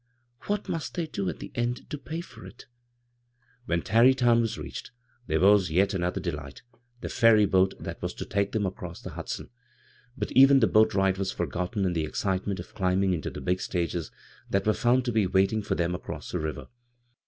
IVhai 0.41 0.67
must 0.67 0.95
they 0.95 1.05
do 1.05 1.29
at 1.29 1.37
the 1.37 1.51
end 1.53 1.87
to 1.91 1.95
pay 1.99 2.21
for 2.21 2.43
it?" 2.43 2.65
When 3.67 3.83
Tarrytown 3.83 4.41
was 4.41 4.57
readied, 4.57 4.89
there 5.27 5.39
was 5.39 5.69
yet 5.69 5.93
another 5.93 6.19
delight— 6.19 6.63
the 7.01 7.07
ferry 7.07 7.45
boat 7.45 7.75
that 7.79 8.01
was 8.01 8.15
to 8.15 8.25
take 8.25 8.51
them 8.51 8.65
across 8.65 8.99
the 8.99 9.11
Hudson; 9.11 9.51
but 10.17 10.31
even 10.31 10.59
the 10.59 10.65
boat 10.65 10.95
ride 10.95 11.19
was 11.19 11.31
forgotten 11.31 11.85
in 11.85 11.93
the 11.93 12.07
ezdtement 12.07 12.57
of 12.59 12.73
climtung 12.73 13.13
into 13.13 13.29
the 13.29 13.41
big 13.41 13.61
stages 13.61 14.09
that 14.49 14.65
were 14.65 14.73
found 14.73 15.05
to 15.05 15.11
be 15.11 15.27
w^tlng 15.27 15.63
for 15.63 15.75
them 15.75 15.93
across 15.93 16.31
the 16.31 16.39
river. 16.39 16.69